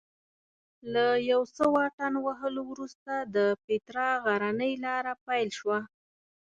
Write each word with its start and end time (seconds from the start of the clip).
له 0.93 1.05
یو 1.31 1.41
څه 1.55 1.63
واټن 1.75 2.13
وهلو 2.25 2.61
وروسته 2.71 3.11
د 3.35 3.37
پیترا 3.65 4.09
غرنۍ 4.23 4.73
لاره 4.85 5.13
پیل 5.25 5.49
شوه. 5.59 5.79